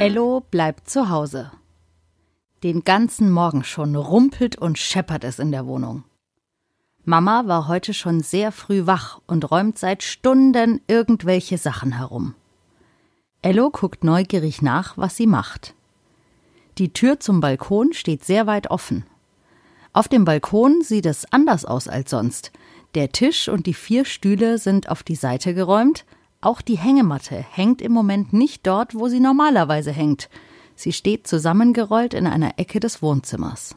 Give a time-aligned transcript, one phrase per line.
[0.00, 1.50] Ello bleibt zu Hause.
[2.62, 6.04] Den ganzen Morgen schon rumpelt und scheppert es in der Wohnung.
[7.04, 12.36] Mama war heute schon sehr früh wach und räumt seit Stunden irgendwelche Sachen herum.
[13.42, 15.74] Ello guckt neugierig nach, was sie macht.
[16.78, 19.04] Die Tür zum Balkon steht sehr weit offen.
[19.92, 22.52] Auf dem Balkon sieht es anders aus als sonst.
[22.94, 26.04] Der Tisch und die vier Stühle sind auf die Seite geräumt,
[26.40, 30.28] auch die Hängematte hängt im Moment nicht dort, wo sie normalerweise hängt.
[30.76, 33.74] Sie steht zusammengerollt in einer Ecke des Wohnzimmers.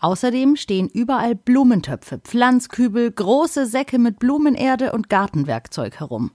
[0.00, 6.32] Außerdem stehen überall Blumentöpfe, Pflanzkübel, große Säcke mit Blumenerde und Gartenwerkzeug herum.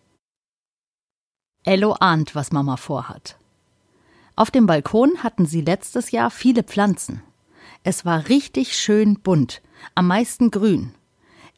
[1.64, 3.38] Ello ahnt, was Mama vorhat.
[4.38, 7.22] Auf dem Balkon hatten sie letztes Jahr viele Pflanzen.
[7.84, 9.62] Es war richtig schön bunt,
[9.96, 10.94] am meisten grün.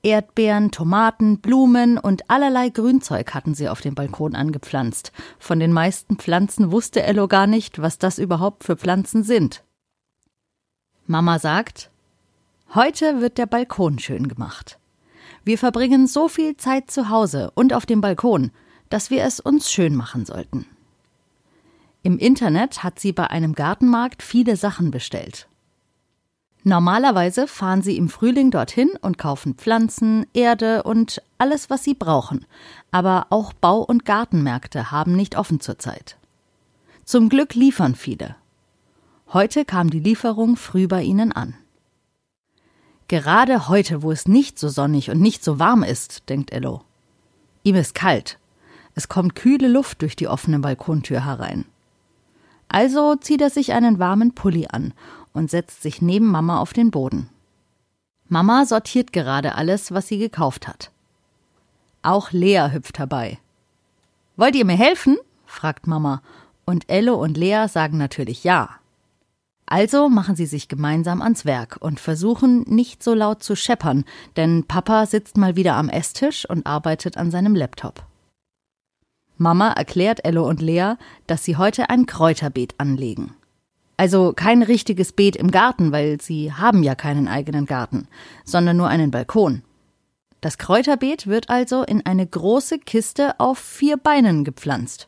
[0.02, 5.12] Erdbeeren, Tomaten, Blumen und allerlei Grünzeug hatten sie auf dem Balkon angepflanzt.
[5.40, 9.64] Von den meisten Pflanzen wusste Ello gar nicht, was das überhaupt für Pflanzen sind.
[11.06, 11.90] Mama sagt,
[12.74, 14.80] heute wird der Balkon schön gemacht.
[15.44, 18.52] Wir verbringen so viel Zeit zu Hause und auf dem Balkon,
[18.90, 20.66] dass wir es uns schön machen sollten.
[22.04, 25.49] Im Internet hat sie bei einem Gartenmarkt viele Sachen bestellt.
[26.64, 32.46] Normalerweise fahren sie im Frühling dorthin und kaufen Pflanzen, Erde und alles, was sie brauchen.
[32.92, 36.18] Aber auch Bau- und Gartenmärkte haben nicht offen zurzeit.
[37.06, 38.36] Zum Glück liefern viele.
[39.32, 41.56] Heute kam die Lieferung früh bei ihnen an.
[43.08, 46.82] Gerade heute, wo es nicht so sonnig und nicht so warm ist, denkt Ello.
[47.64, 48.38] Ihm ist kalt.
[48.96, 51.66] Es kommt kühle Luft durch die offene Balkontür herein.
[52.70, 54.94] Also zieht er sich einen warmen Pulli an
[55.34, 57.30] und setzt sich neben Mama auf den Boden.
[58.28, 60.92] Mama sortiert gerade alles, was sie gekauft hat.
[62.04, 63.40] Auch Lea hüpft herbei.
[64.38, 65.18] Wollt ihr mir helfen?
[65.46, 66.22] fragt Mama,
[66.64, 68.70] und Ello und Lea sagen natürlich ja.
[69.66, 74.06] Also machen sie sich gemeinsam ans Werk und versuchen nicht so laut zu scheppern,
[74.36, 78.04] denn Papa sitzt mal wieder am Esstisch und arbeitet an seinem Laptop.
[79.40, 80.96] Mama erklärt Ello und Lea,
[81.26, 83.34] dass sie heute ein Kräuterbeet anlegen.
[83.96, 88.08] Also kein richtiges Beet im Garten, weil sie haben ja keinen eigenen Garten,
[88.44, 89.64] sondern nur einen Balkon.
[90.42, 95.08] Das Kräuterbeet wird also in eine große Kiste auf vier Beinen gepflanzt.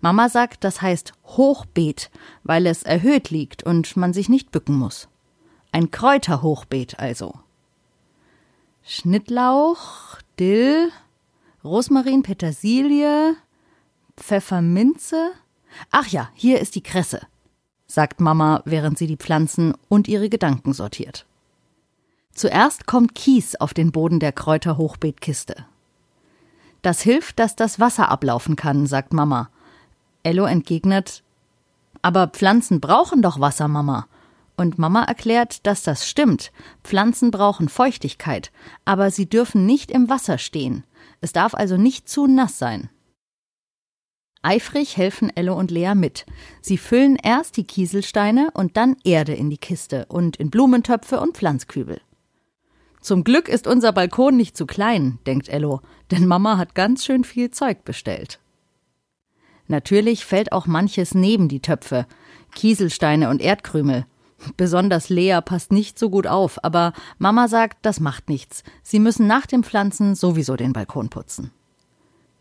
[0.00, 2.10] Mama sagt, das heißt Hochbeet,
[2.44, 5.08] weil es erhöht liegt und man sich nicht bücken muss.
[5.72, 7.34] Ein Kräuterhochbeet also.
[8.82, 10.90] Schnittlauch, Dill,
[11.64, 13.36] Rosmarin, Petersilie,
[14.16, 15.32] Pfefferminze.
[15.90, 17.20] Ach ja, hier ist die Kresse
[17.92, 21.26] sagt Mama, während sie die Pflanzen und ihre Gedanken sortiert.
[22.32, 25.66] Zuerst kommt Kies auf den Boden der Kräuterhochbeetkiste.
[26.80, 29.50] Das hilft, dass das Wasser ablaufen kann, sagt Mama.
[30.22, 31.22] Ello entgegnet,
[32.00, 34.06] aber Pflanzen brauchen doch Wasser, Mama.
[34.56, 36.52] Und Mama erklärt, dass das stimmt.
[36.84, 38.52] Pflanzen brauchen Feuchtigkeit,
[38.84, 40.84] aber sie dürfen nicht im Wasser stehen.
[41.20, 42.90] Es darf also nicht zu nass sein.
[44.42, 46.26] Eifrig helfen Elle und Lea mit.
[46.60, 51.36] Sie füllen erst die Kieselsteine und dann Erde in die Kiste und in Blumentöpfe und
[51.36, 52.00] Pflanzkübel.
[53.00, 55.80] Zum Glück ist unser Balkon nicht zu klein, denkt Ello,
[56.10, 58.40] denn Mama hat ganz schön viel Zeug bestellt.
[59.68, 62.06] Natürlich fällt auch manches neben die Töpfe,
[62.54, 64.06] Kieselsteine und Erdkrümel.
[64.56, 68.64] Besonders Lea passt nicht so gut auf, aber Mama sagt, das macht nichts.
[68.82, 71.50] Sie müssen nach dem Pflanzen sowieso den Balkon putzen.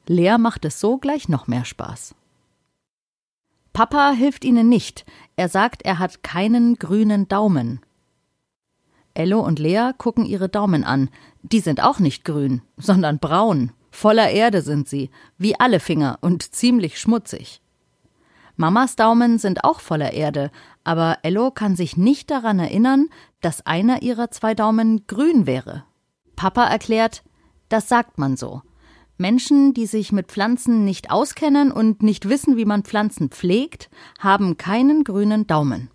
[0.08, 2.16] Lea macht es so gleich noch mehr Spaß.
[3.74, 5.06] Papa hilft ihnen nicht.
[5.36, 7.80] Er sagt, er hat keinen grünen Daumen.
[9.14, 11.10] Ello und Lea gucken ihre Daumen an.
[11.42, 13.72] Die sind auch nicht grün, sondern braun.
[13.92, 17.62] Voller Erde sind sie, wie alle Finger und ziemlich schmutzig.
[18.62, 20.52] Mamas Daumen sind auch voller Erde,
[20.84, 23.08] aber Ello kann sich nicht daran erinnern,
[23.42, 25.84] dass einer ihrer zwei Daumen grün wäre.
[26.36, 27.24] Papa erklärt,
[27.70, 28.62] das sagt man so.
[29.18, 34.58] Menschen, die sich mit Pflanzen nicht auskennen und nicht wissen, wie man Pflanzen pflegt, haben
[34.58, 35.90] keinen grünen Daumen.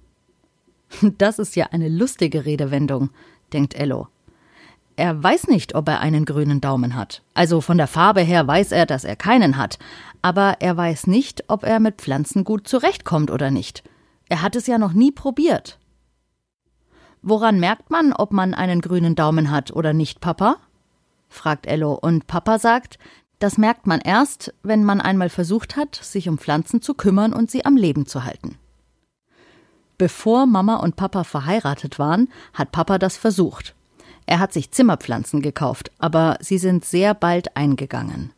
[1.19, 3.11] Das ist ja eine lustige Redewendung,
[3.53, 4.09] denkt Ello.
[4.97, 7.23] Er weiß nicht, ob er einen grünen Daumen hat.
[7.35, 9.79] Also von der Farbe her weiß er, dass er keinen hat.
[10.27, 13.85] Aber er weiß nicht, ob er mit Pflanzen gut zurechtkommt oder nicht.
[14.29, 15.79] Er hat es ja noch nie probiert.
[17.23, 20.57] Woran merkt man, ob man einen grünen Daumen hat oder nicht, Papa?
[21.29, 22.99] fragt Ello, und Papa sagt,
[23.39, 27.49] das merkt man erst, wenn man einmal versucht hat, sich um Pflanzen zu kümmern und
[27.49, 28.59] sie am Leben zu halten.
[29.97, 33.77] Bevor Mama und Papa verheiratet waren, hat Papa das versucht.
[34.27, 38.33] Er hat sich Zimmerpflanzen gekauft, aber sie sind sehr bald eingegangen.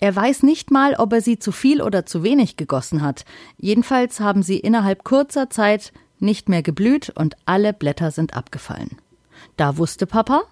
[0.00, 3.24] Er weiß nicht mal, ob er sie zu viel oder zu wenig gegossen hat.
[3.58, 8.96] Jedenfalls haben sie innerhalb kurzer Zeit nicht mehr geblüht und alle Blätter sind abgefallen.
[9.56, 10.42] Da wusste Papa,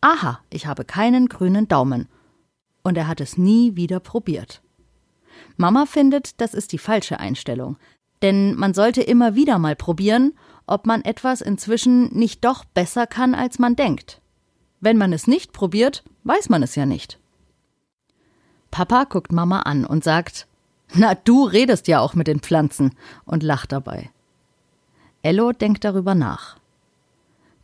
[0.00, 2.08] aha, ich habe keinen grünen Daumen.
[2.82, 4.62] Und er hat es nie wieder probiert.
[5.56, 7.76] Mama findet, das ist die falsche Einstellung.
[8.22, 10.32] Denn man sollte immer wieder mal probieren,
[10.66, 14.22] ob man etwas inzwischen nicht doch besser kann, als man denkt.
[14.80, 17.18] Wenn man es nicht probiert, weiß man es ja nicht.
[18.70, 20.46] Papa guckt Mama an und sagt,
[20.94, 22.92] na, du redest ja auch mit den Pflanzen
[23.24, 24.10] und lacht dabei.
[25.22, 26.56] Ello denkt darüber nach.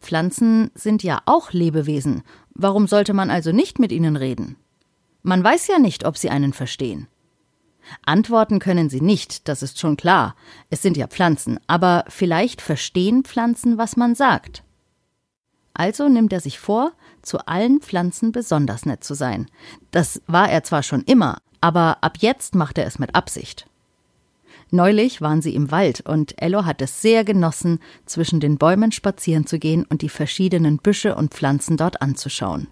[0.00, 2.22] Pflanzen sind ja auch Lebewesen.
[2.54, 4.56] Warum sollte man also nicht mit ihnen reden?
[5.22, 7.06] Man weiß ja nicht, ob sie einen verstehen.
[8.04, 10.34] Antworten können sie nicht, das ist schon klar.
[10.70, 14.62] Es sind ja Pflanzen, aber vielleicht verstehen Pflanzen, was man sagt.
[15.74, 19.46] Also nimmt er sich vor, zu allen Pflanzen besonders nett zu sein.
[19.90, 23.66] Das war er zwar schon immer, aber ab jetzt macht er es mit Absicht.
[24.70, 29.46] Neulich waren sie im Wald und Ello hat es sehr genossen, zwischen den Bäumen spazieren
[29.46, 32.68] zu gehen und die verschiedenen Büsche und Pflanzen dort anzuschauen.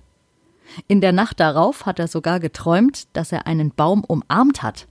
[0.89, 4.87] In der Nacht darauf hat er sogar geträumt, dass er einen Baum umarmt hat.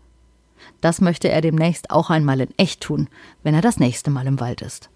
[0.82, 3.10] Das möchte er demnächst auch einmal in echt tun,
[3.44, 4.90] wenn er das nächste Mal im Wald ist.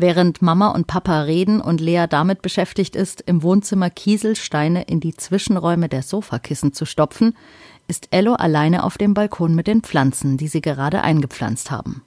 [0.00, 5.16] Während Mama und Papa reden und Lea damit beschäftigt ist, im Wohnzimmer Kieselsteine in die
[5.16, 7.36] Zwischenräume der Sofakissen zu stopfen,
[7.88, 12.04] ist Ello alleine auf dem Balkon mit den Pflanzen, die sie gerade eingepflanzt haben.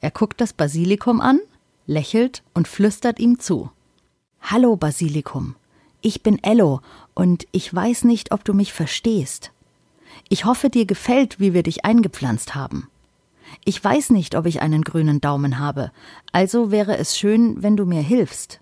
[0.00, 1.40] Er guckt das Basilikum an,
[1.88, 3.72] lächelt und flüstert ihm zu.
[4.40, 5.56] Hallo Basilikum,
[6.00, 6.80] ich bin Ello
[7.12, 9.50] und ich weiß nicht, ob du mich verstehst.
[10.28, 12.88] Ich hoffe, dir gefällt, wie wir dich eingepflanzt haben.
[13.64, 15.92] Ich weiß nicht, ob ich einen grünen Daumen habe,
[16.32, 18.60] also wäre es schön, wenn du mir hilfst.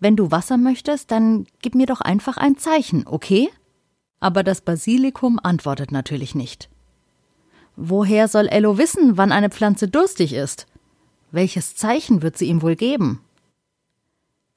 [0.00, 3.48] Wenn du Wasser möchtest, dann gib mir doch einfach ein Zeichen, okay?
[4.20, 6.68] Aber das Basilikum antwortet natürlich nicht.
[7.76, 10.66] Woher soll Ello wissen, wann eine Pflanze durstig ist?
[11.30, 13.22] Welches Zeichen wird sie ihm wohl geben?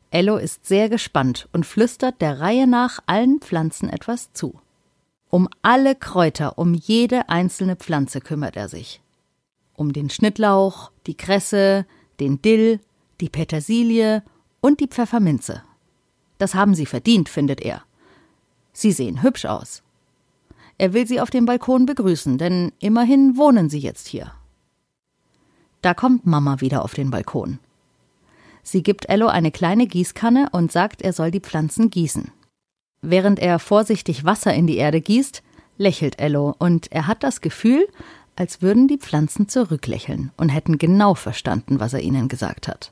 [0.10, 4.60] Ello ist sehr gespannt und flüstert der Reihe nach allen Pflanzen etwas zu.
[5.30, 9.02] Um alle Kräuter, um jede einzelne Pflanze kümmert er sich
[9.82, 11.86] um den Schnittlauch, die Kresse,
[12.20, 12.80] den Dill,
[13.20, 14.24] die Petersilie
[14.62, 15.64] und die Pfefferminze.
[16.38, 17.84] Das haben sie verdient, findet er.
[18.72, 19.84] Sie sehen hübsch aus.
[20.78, 24.32] Er will sie auf dem Balkon begrüßen, denn immerhin wohnen sie jetzt hier.
[25.82, 27.60] Da kommt Mama wieder auf den Balkon.
[28.64, 32.32] Sie gibt Ello eine kleine Gießkanne und sagt, er soll die Pflanzen gießen.
[33.02, 35.42] Während er vorsichtig Wasser in die Erde gießt,
[35.78, 37.88] lächelt Ello und er hat das Gefühl,
[38.36, 42.92] als würden die Pflanzen zurücklächeln und hätten genau verstanden, was er ihnen gesagt hat.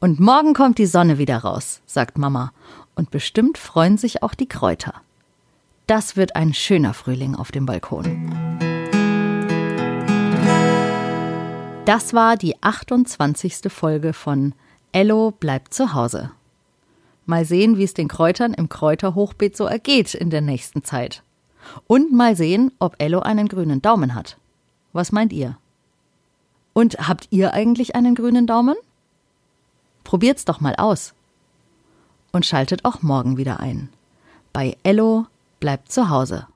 [0.00, 2.52] Und morgen kommt die Sonne wieder raus, sagt Mama,
[2.94, 4.94] und bestimmt freuen sich auch die Kräuter.
[5.86, 8.04] Das wird ein schöner Frühling auf dem Balkon.
[11.84, 13.70] Das war die 28.
[13.70, 14.54] Folge von
[14.92, 16.30] Ello bleibt zu Hause.
[17.26, 21.22] Mal sehen, wie es den Kräutern im Kräuterhochbeet so ergeht in der nächsten Zeit.
[21.86, 24.38] Und mal sehen, ob Ello einen grünen Daumen hat.
[24.92, 25.56] Was meint ihr?
[26.72, 28.76] Und habt ihr eigentlich einen grünen Daumen?
[30.02, 31.14] Probiert's doch mal aus.
[32.32, 33.88] Und schaltet auch morgen wieder ein.
[34.52, 35.26] Bei Ello
[35.60, 36.46] bleibt zu Hause.